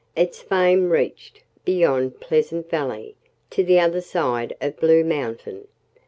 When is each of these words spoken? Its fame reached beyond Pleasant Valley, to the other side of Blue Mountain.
Its 0.15 0.41
fame 0.41 0.89
reached 0.89 1.43
beyond 1.63 2.19
Pleasant 2.19 2.67
Valley, 2.71 3.13
to 3.51 3.63
the 3.63 3.79
other 3.79 4.01
side 4.01 4.57
of 4.59 4.79
Blue 4.79 5.03
Mountain. 5.03 5.67